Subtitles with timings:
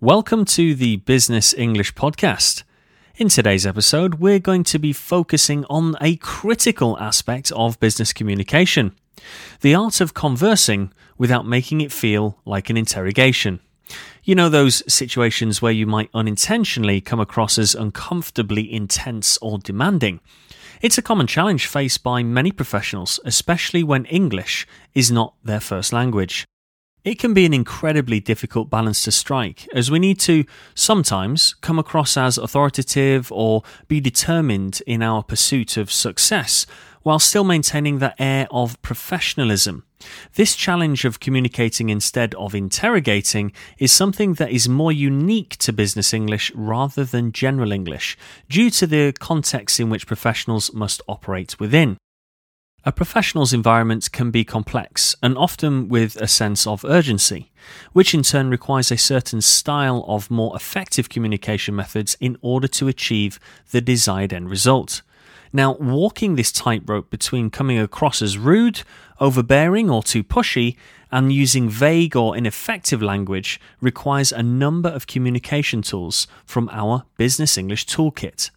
[0.00, 2.62] Welcome to the Business English Podcast.
[3.16, 8.94] In today's episode, we're going to be focusing on a critical aspect of business communication
[9.60, 13.58] the art of conversing without making it feel like an interrogation.
[14.22, 20.20] You know, those situations where you might unintentionally come across as uncomfortably intense or demanding.
[20.80, 25.92] It's a common challenge faced by many professionals, especially when English is not their first
[25.92, 26.46] language.
[27.04, 30.44] It can be an incredibly difficult balance to strike, as we need to
[30.74, 36.66] sometimes come across as authoritative or be determined in our pursuit of success,
[37.04, 39.84] while still maintaining that air of professionalism.
[40.34, 46.12] This challenge of communicating instead of interrogating is something that is more unique to business
[46.12, 51.96] English rather than general English, due to the context in which professionals must operate within.
[52.88, 57.52] A professional's environment can be complex and often with a sense of urgency,
[57.92, 62.88] which in turn requires a certain style of more effective communication methods in order to
[62.88, 63.38] achieve
[63.72, 65.02] the desired end result.
[65.52, 68.80] Now, walking this tightrope between coming across as rude,
[69.20, 70.74] overbearing, or too pushy,
[71.12, 77.58] and using vague or ineffective language requires a number of communication tools from our Business
[77.58, 78.48] English Toolkit.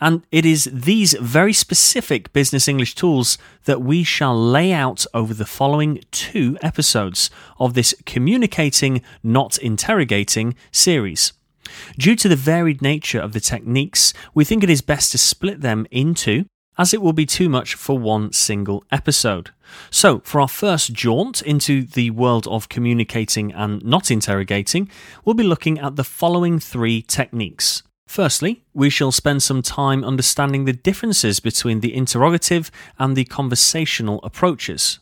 [0.00, 5.32] And it is these very specific business English tools that we shall lay out over
[5.32, 11.32] the following two episodes of this Communicating, Not Interrogating series.
[11.98, 15.60] Due to the varied nature of the techniques, we think it is best to split
[15.60, 16.44] them into,
[16.76, 19.50] as it will be too much for one single episode.
[19.90, 24.90] So, for our first jaunt into the world of communicating and not interrogating,
[25.24, 27.82] we'll be looking at the following three techniques.
[28.12, 34.20] Firstly, we shall spend some time understanding the differences between the interrogative and the conversational
[34.22, 34.98] approaches.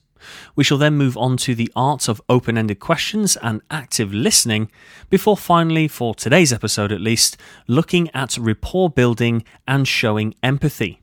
[0.55, 4.71] We shall then move on to the art of open ended questions and active listening,
[5.09, 11.00] before finally, for today's episode at least, looking at rapport building and showing empathy.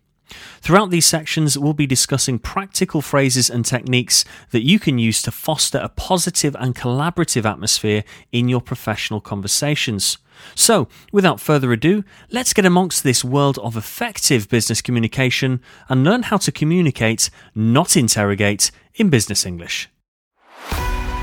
[0.61, 5.31] Throughout these sections, we'll be discussing practical phrases and techniques that you can use to
[5.31, 10.17] foster a positive and collaborative atmosphere in your professional conversations.
[10.55, 16.23] So, without further ado, let's get amongst this world of effective business communication and learn
[16.23, 19.89] how to communicate, not interrogate, in business English.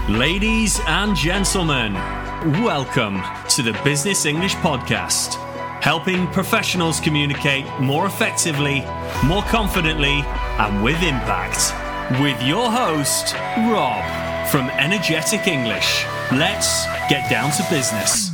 [0.09, 1.94] Ladies and gentlemen,
[2.62, 5.38] welcome to the Business English Podcast,
[5.84, 8.81] helping professionals communicate more effectively,
[9.22, 10.25] more confidently,
[10.59, 11.75] and with impact.
[12.22, 13.34] With your host,
[13.71, 14.03] Rob
[14.49, 16.06] from Energetic English.
[16.33, 18.31] Let's get down to business.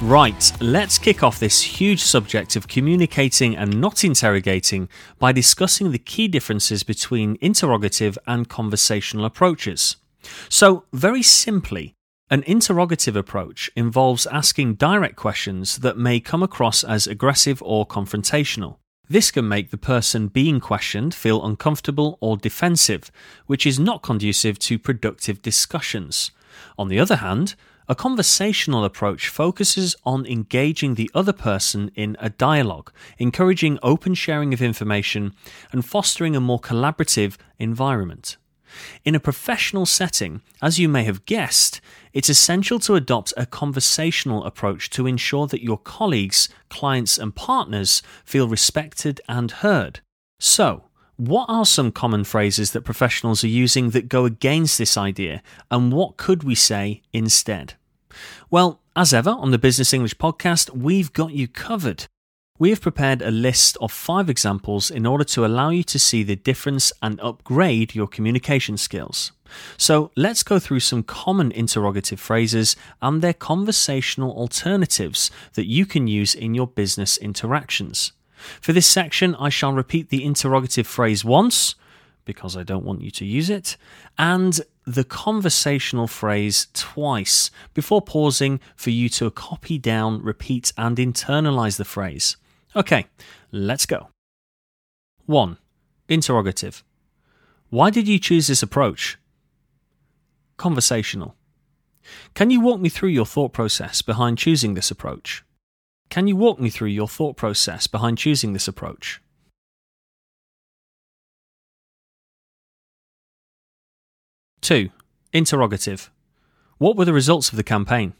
[0.00, 4.88] Right, let's kick off this huge subject of communicating and not interrogating
[5.18, 9.96] by discussing the key differences between interrogative and conversational approaches.
[10.48, 11.96] So, very simply,
[12.30, 18.78] an interrogative approach involves asking direct questions that may come across as aggressive or confrontational.
[19.08, 23.10] This can make the person being questioned feel uncomfortable or defensive,
[23.46, 26.30] which is not conducive to productive discussions.
[26.78, 27.54] On the other hand,
[27.86, 34.54] a conversational approach focuses on engaging the other person in a dialogue, encouraging open sharing
[34.54, 35.34] of information,
[35.70, 38.38] and fostering a more collaborative environment.
[39.04, 41.80] In a professional setting, as you may have guessed,
[42.12, 48.02] it's essential to adopt a conversational approach to ensure that your colleagues, clients, and partners
[48.24, 50.00] feel respected and heard.
[50.38, 50.84] So,
[51.16, 55.92] what are some common phrases that professionals are using that go against this idea, and
[55.92, 57.74] what could we say instead?
[58.50, 62.06] Well, as ever on the Business English podcast, we've got you covered.
[62.60, 66.22] We have prepared a list of five examples in order to allow you to see
[66.22, 69.32] the difference and upgrade your communication skills.
[69.76, 76.06] So let's go through some common interrogative phrases and their conversational alternatives that you can
[76.06, 78.12] use in your business interactions.
[78.60, 81.74] For this section, I shall repeat the interrogative phrase once,
[82.24, 83.76] because I don't want you to use it,
[84.16, 91.78] and the conversational phrase twice before pausing for you to copy down, repeat, and internalize
[91.78, 92.36] the phrase.
[92.76, 93.06] Okay,
[93.52, 94.08] let's go.
[95.26, 95.58] 1.
[96.08, 96.82] Interrogative.
[97.70, 99.16] Why did you choose this approach?
[100.56, 101.36] Conversational.
[102.34, 105.44] Can you walk me through your thought process behind choosing this approach?
[106.10, 109.20] Can you walk me through your thought process behind choosing this approach?
[114.62, 114.90] 2.
[115.32, 116.10] Interrogative.
[116.78, 118.14] What were the results of the campaign?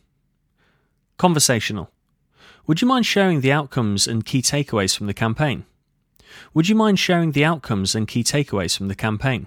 [1.18, 1.90] Conversational.
[2.66, 5.66] Would you mind sharing the outcomes and key takeaways from the campaign?
[6.54, 9.46] Would you mind sharing the outcomes and key takeaways from the campaign?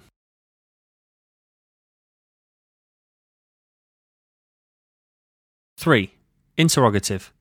[5.80, 6.14] Three.
[6.58, 7.34] Interrogative.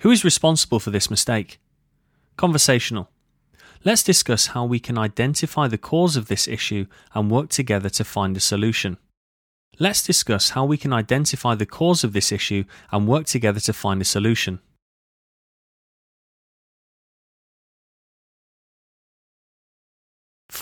[0.00, 1.58] Who is responsible for this mistake?
[2.36, 3.10] Conversational.
[3.84, 8.04] Let's discuss how we can identify the cause of this issue and work together to
[8.04, 8.98] find a solution.
[9.80, 13.72] Let's discuss how we can identify the cause of this issue and work together to
[13.72, 14.60] find a solution.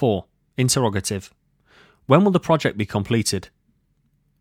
[0.02, 0.24] Four.
[0.56, 1.32] Interrogative.
[2.06, 3.50] When will the project be completed?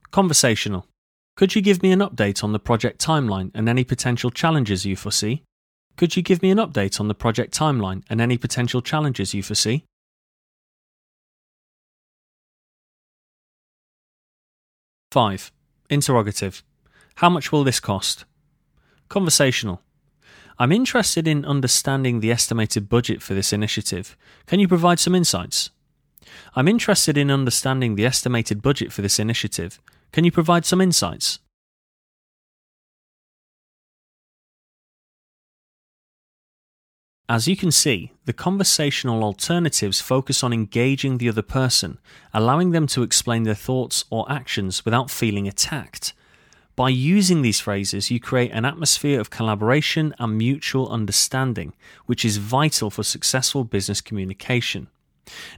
[0.10, 0.88] Conversational.
[1.36, 4.96] Could you give me an update on the project timeline and any potential challenges you
[4.96, 5.44] foresee?
[5.98, 9.44] Could you give me an update on the project timeline and any potential challenges you
[9.44, 9.86] foresee?
[15.12, 15.52] Five.
[15.92, 16.64] Interrogative.
[17.18, 18.26] How much will this cost?
[19.10, 19.84] Conversational.
[20.60, 24.18] I'm interested in understanding the estimated budget for this initiative.
[24.46, 25.72] Can you provide some insights?
[26.56, 29.80] I'm interested in understanding the estimated budget for this initiative.
[30.12, 31.40] Can you provide some insights?
[37.30, 41.98] As you can see, the conversational alternatives focus on engaging the other person,
[42.34, 46.14] allowing them to explain their thoughts or actions without feeling attacked.
[46.82, 51.74] By using these phrases, you create an atmosphere of collaboration and mutual understanding,
[52.08, 54.88] which is vital for successful business communication.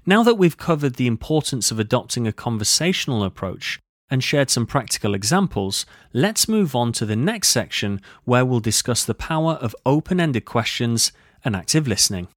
[0.06, 3.80] Now that we've covered the importance of adopting a conversational approach
[4.10, 9.06] and shared some practical examples, let's move on to the next section where we'll discuss
[9.06, 11.14] the power of open ended questions
[11.46, 12.28] and active listening.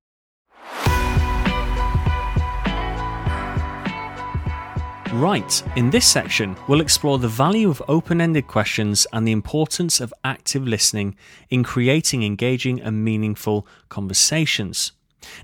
[5.16, 9.98] Right, in this section, we'll explore the value of open ended questions and the importance
[9.98, 11.16] of active listening
[11.48, 14.92] in creating engaging and meaningful conversations.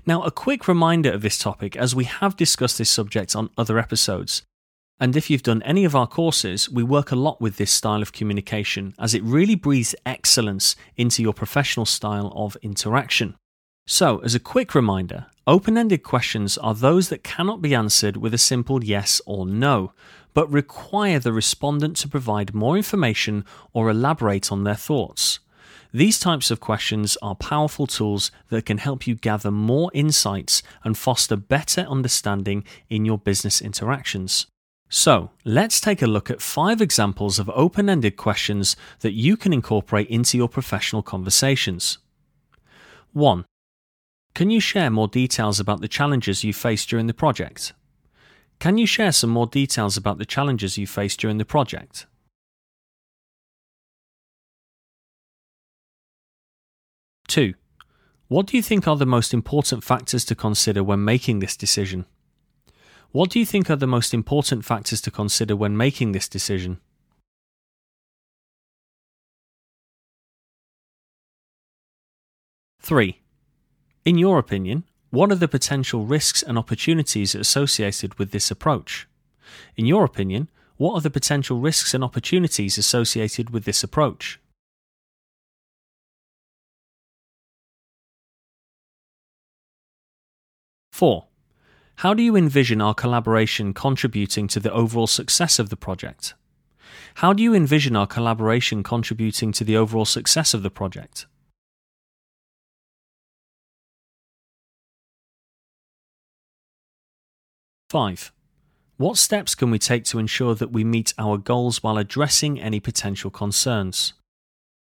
[0.05, 3.79] Now, a quick reminder of this topic as we have discussed this subject on other
[3.79, 4.43] episodes.
[4.99, 8.03] And if you've done any of our courses, we work a lot with this style
[8.03, 13.33] of communication as it really breathes excellence into your professional style of interaction.
[13.85, 18.33] So, as a quick reminder, open ended questions are those that cannot be answered with
[18.33, 19.91] a simple yes or no,
[20.33, 23.43] but require the respondent to provide more information
[23.73, 25.39] or elaborate on their thoughts.
[25.93, 30.97] These types of questions are powerful tools that can help you gather more insights and
[30.97, 34.47] foster better understanding in your business interactions.
[34.89, 39.51] So, let's take a look at five examples of open ended questions that you can
[39.51, 41.97] incorporate into your professional conversations.
[43.11, 43.45] 1.
[44.35, 47.73] Can you share more details about the challenges you faced during the project?
[48.59, 52.07] Can you share some more details about the challenges you faced during the project?
[57.27, 57.53] Two,
[58.27, 62.05] what do you think are the most important factors to consider when making this decision?
[63.11, 66.79] What do you think are the most important factors to consider when making this decision?
[72.81, 73.22] Three,
[74.05, 79.07] in your opinion, what are the potential risks and opportunities associated with this approach?
[79.75, 84.39] In your opinion, what are the potential risks and opportunities associated with this approach?
[90.91, 91.27] Four,
[91.97, 96.33] how do you envision our collaboration contributing to the overall success of the project?
[97.15, 101.27] How do you envision our collaboration contributing to the overall success of the project?
[107.93, 108.31] 5.
[108.97, 112.79] What steps can we take to ensure that we meet our goals while addressing any
[112.79, 114.13] potential concerns?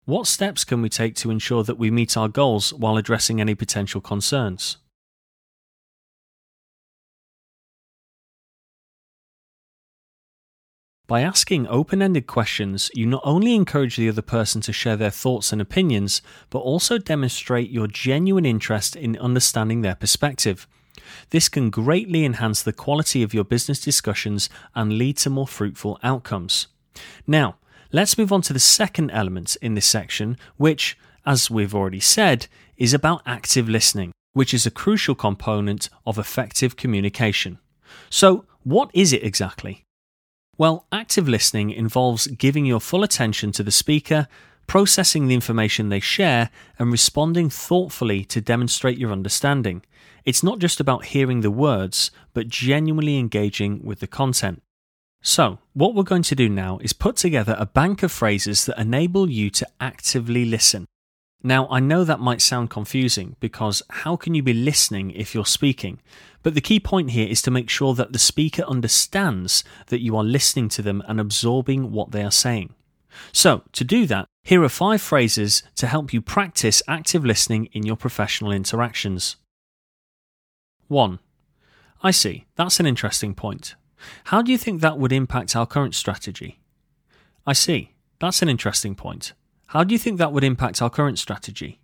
[0.07, 3.55] What steps can we take to ensure that we meet our goals while addressing any
[3.55, 4.79] potential concerns?
[11.07, 15.11] By asking open ended questions, you not only encourage the other person to share their
[15.11, 20.67] thoughts and opinions, but also demonstrate your genuine interest in understanding their perspective.
[21.31, 25.99] This can greatly enhance the quality of your business discussions and lead to more fruitful
[26.03, 26.69] outcomes.
[27.27, 27.57] Now,
[27.93, 32.47] let's move on to the second element in this section, which, as we've already said,
[32.77, 37.59] is about active listening, which is a crucial component of effective communication.
[38.11, 39.85] So, what is it exactly?
[40.57, 44.29] Well, active listening involves giving your full attention to the speaker,
[44.67, 49.83] processing the information they share, and responding thoughtfully to demonstrate your understanding.
[50.25, 54.63] It's not just about hearing the words, but genuinely engaging with the content.
[55.23, 58.79] So, what we're going to do now is put together a bank of phrases that
[58.79, 60.87] enable you to actively listen.
[61.43, 65.45] Now, I know that might sound confusing because how can you be listening if you're
[65.45, 66.01] speaking?
[66.43, 70.17] But the key point here is to make sure that the speaker understands that you
[70.17, 72.75] are listening to them and absorbing what they are saying.
[73.33, 77.87] So, to do that, Here are five phrases to help you practice active listening in
[77.87, 79.37] your professional interactions.
[80.89, 81.19] 1.
[82.03, 83.75] I see, that's an interesting point.
[84.25, 86.61] How do you think that would impact our current strategy?
[87.47, 89.33] I see, that's an interesting point.
[89.69, 91.81] How do you think that would impact our current strategy?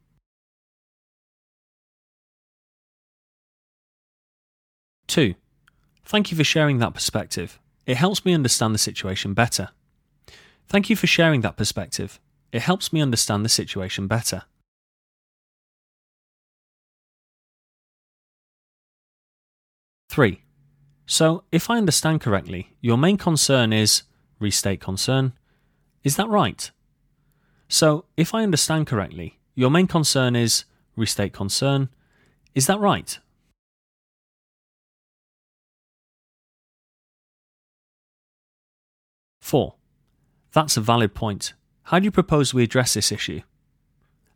[5.06, 5.34] 2.
[6.04, 7.58] Thank you for sharing that perspective.
[7.86, 9.70] It helps me understand the situation better.
[10.68, 12.20] Thank you for sharing that perspective.
[12.52, 14.42] It helps me understand the situation better.
[20.08, 20.42] Three.
[21.06, 24.02] So, if I understand correctly, your main concern is
[24.40, 25.32] restate concern.
[26.02, 26.70] Is that right?
[27.68, 30.64] So, if I understand correctly, your main concern is
[30.96, 31.88] restate concern.
[32.54, 33.18] Is that right?
[39.40, 39.74] Four.
[40.52, 41.54] That's a valid point.
[41.90, 43.40] How do you propose we address this issue?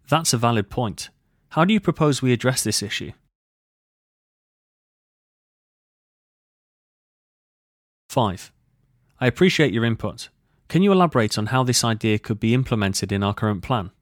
[0.08, 1.11] That's a valid point.
[1.50, 3.12] How do you propose we address this issue?
[8.08, 8.50] 5.
[9.20, 10.30] I appreciate your input.
[10.66, 13.92] Can you elaborate on how this idea could be implemented in our current plan?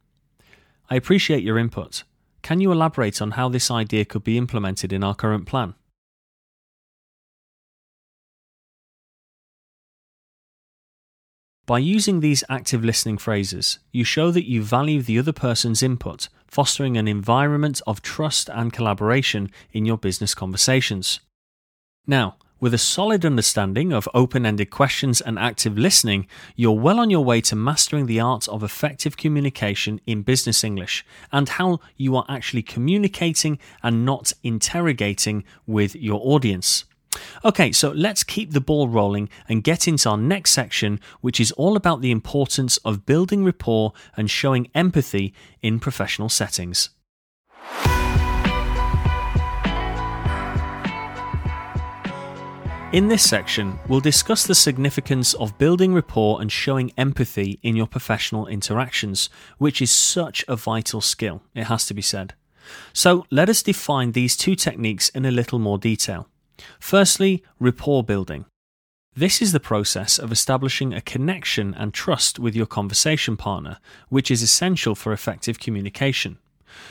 [0.89, 2.05] I appreciate your input.
[2.41, 5.75] Can you elaborate on how this idea could be implemented in our current plan?
[11.65, 16.29] By using these active listening phrases, you show that you value the other person's input,
[16.49, 21.21] fostering an environment of trust and collaboration in your business conversations.
[22.05, 26.27] Now, with a solid understanding of open ended questions and active listening,
[26.57, 31.05] you're well on your way to mastering the art of effective communication in business English
[31.31, 36.85] and how you are actually communicating and not interrogating with your audience.
[37.45, 41.53] Okay, so let's keep the ball rolling and get into our next section, which is
[41.53, 46.91] all about the importance of building rapport and showing empathy in professional settings.
[52.93, 57.87] In this section, we'll discuss the significance of building rapport and showing empathy in your
[57.87, 62.35] professional interactions, which is such a vital skill, it has to be said.
[62.93, 66.29] So, let us define these two techniques in a little more detail.
[66.81, 68.45] Firstly, rapport building.
[69.15, 73.79] This is the process of establishing a connection and trust with your conversation partner,
[74.09, 76.39] which is essential for effective communication.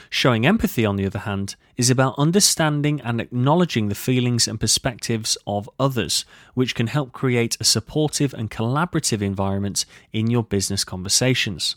[0.08, 5.36] Showing empathy, on the other hand, is about understanding and acknowledging the feelings and perspectives
[5.48, 11.76] of others, which can help create a supportive and collaborative environment in your business conversations.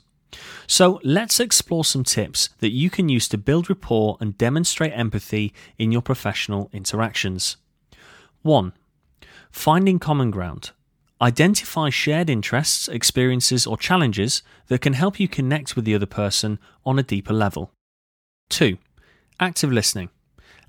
[0.67, 5.53] So, let's explore some tips that you can use to build rapport and demonstrate empathy
[5.77, 7.57] in your professional interactions.
[8.45, 8.73] 1.
[9.51, 10.69] Finding common ground.
[11.19, 16.59] Identify shared interests, experiences, or challenges that can help you connect with the other person
[16.85, 17.71] on a deeper level.
[18.51, 18.77] 2.
[19.39, 20.09] Active listening.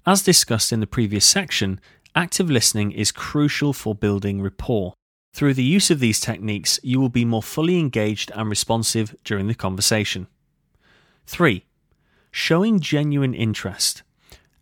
[0.07, 1.79] As discussed in the previous section,
[2.15, 4.95] active listening is crucial for building rapport.
[5.35, 9.49] Through the use of these techniques, you will be more fully engaged and responsive during
[9.49, 10.29] the conversation.
[11.27, 11.63] 3.
[12.31, 14.03] Showing genuine interest.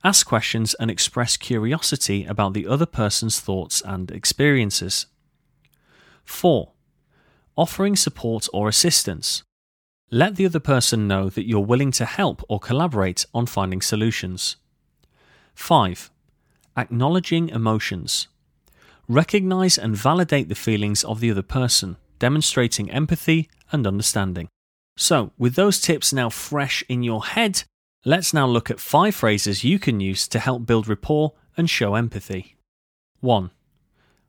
[0.06, 5.06] Ask questions and express curiosity about the other person's thoughts and experiences.
[6.26, 6.72] 4.
[7.56, 9.42] Offering support or assistance.
[10.10, 14.56] Let the other person know that you're willing to help or collaborate on finding solutions.
[15.54, 16.10] 5.
[16.76, 18.28] Acknowledging emotions.
[19.08, 24.48] Recognize and validate the feelings of the other person, demonstrating empathy and understanding.
[24.98, 27.64] So, with those tips now fresh in your head,
[28.06, 31.94] Let's now look at five phrases you can use to help build rapport and show
[31.94, 32.56] empathy.
[33.20, 33.50] 1.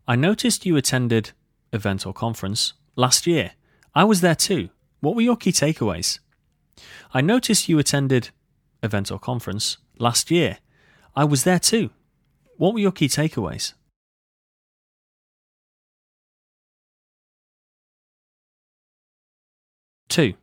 [0.08, 1.34] I noticed you attended
[1.74, 3.52] event or conference last year.
[3.94, 4.70] I was there too.
[5.02, 6.20] What were your key takeaways?
[7.14, 8.30] I noticed you attended
[8.82, 10.60] event or conference last year.
[11.14, 11.90] I was there too.
[12.56, 13.74] What were your key takeaways?
[20.08, 20.36] Two.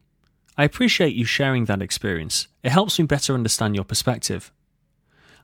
[0.57, 2.49] I appreciate you sharing that experience.
[2.63, 4.53] It helps me better understand your perspective.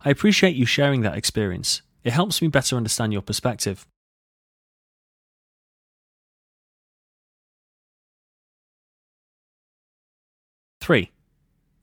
[0.04, 1.82] I appreciate you sharing that experience.
[2.04, 3.86] It helps me better understand your perspective.
[10.80, 11.10] Three.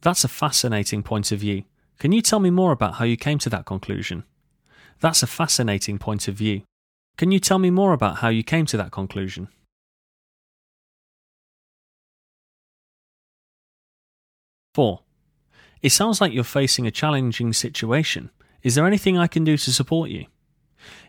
[0.01, 1.63] That's a fascinating point of view.
[1.99, 4.23] Can you tell me more about how you came to that conclusion?
[4.99, 6.61] That's a fascinating point of view.
[7.17, 9.47] Can you tell me more about how you came to that conclusion?
[14.75, 14.99] 4.
[15.81, 18.29] It sounds like you're facing a challenging situation.
[18.61, 20.25] Is there anything I can do to support you?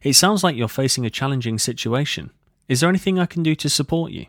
[0.04, 2.30] It sounds like you're facing a challenging situation.
[2.68, 4.26] Is there anything I can do to support you?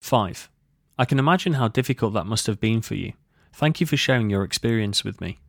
[0.00, 0.48] Five.
[0.96, 3.14] I can imagine how difficult that must have been for you.
[3.52, 5.40] Thank you for sharing your experience with me.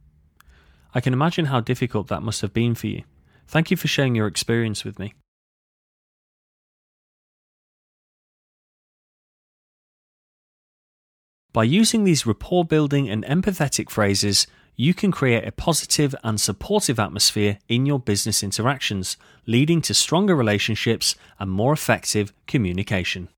[0.95, 3.03] I can imagine how difficult that must have been for you.
[3.47, 5.13] Thank you for sharing your experience with me.
[11.51, 16.99] By using these rapport building and empathetic phrases, you can create a positive and supportive
[16.99, 23.29] atmosphere in your business interactions, leading to stronger relationships and more effective communication.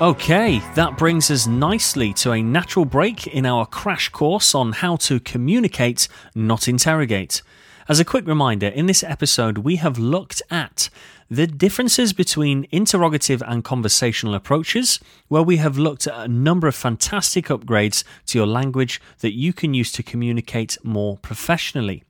[0.00, 4.96] Okay, that brings us nicely to a natural break in our crash course on how
[4.96, 7.42] to communicate, not interrogate.
[7.86, 10.88] As a quick reminder, in this episode, we have looked at
[11.30, 16.74] the differences between interrogative and conversational approaches, where we have looked at a number of
[16.74, 22.04] fantastic upgrades to your language that you can use to communicate more professionally.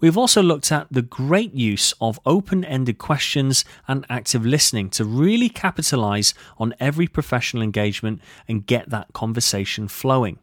[0.00, 5.04] We've also looked at the great use of open ended questions and active listening to
[5.04, 10.38] really capitalize on every professional engagement and get that conversation flowing.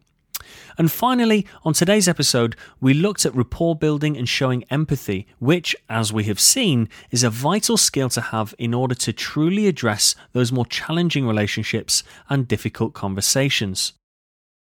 [0.76, 6.12] And finally, on today's episode, we looked at rapport building and showing empathy, which, as
[6.12, 10.52] we have seen, is a vital skill to have in order to truly address those
[10.52, 13.92] more challenging relationships and difficult conversations.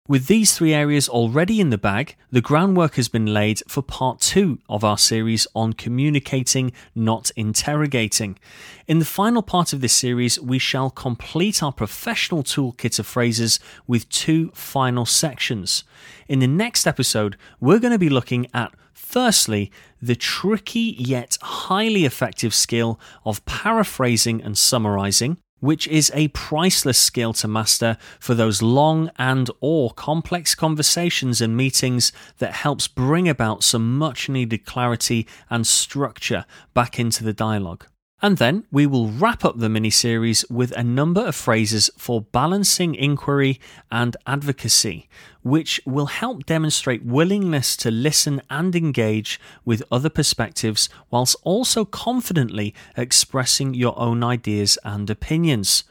[0.09, 4.21] With these three areas already in the bag, the groundwork has been laid for part
[4.21, 8.39] two of our series on communicating, not interrogating.
[8.87, 13.59] In the final part of this series, we shall complete our professional toolkit of phrases
[13.85, 15.83] with two final sections.
[16.29, 19.71] In the next episode, we're going to be looking at Firstly,
[20.01, 27.33] the tricky yet highly effective skill of paraphrasing and summarizing which is a priceless skill
[27.33, 33.63] to master for those long and or complex conversations and meetings that helps bring about
[33.63, 37.85] some much needed clarity and structure back into the dialogue.
[38.19, 42.21] And then we will wrap up the mini series with a number of phrases for
[42.21, 43.59] balancing inquiry
[43.91, 45.07] and advocacy,
[45.43, 52.73] which will help demonstrate willingness to listen and engage with other perspectives whilst also confidently
[52.95, 55.83] expressing your own ideas and opinions.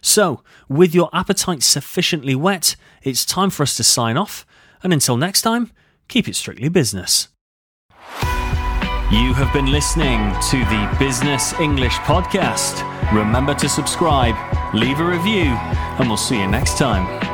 [0.00, 4.46] So, with your appetite sufficiently wet, it's time for us to sign off,
[4.82, 5.70] and until next time,
[6.08, 7.28] keep it strictly business.
[9.10, 12.82] You have been listening to the Business English Podcast.
[13.12, 14.34] Remember to subscribe,
[14.74, 15.52] leave a review,
[15.98, 17.33] and we'll see you next time.